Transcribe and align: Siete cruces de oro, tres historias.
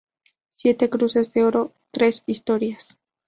Siete 0.55 0.89
cruces 0.89 1.31
de 1.31 1.43
oro, 1.43 1.73
tres 1.91 2.23
historias. 2.25 2.97